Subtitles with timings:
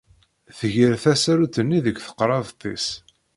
[0.57, 2.87] Tger tasarut-nni deg teqrabt-is.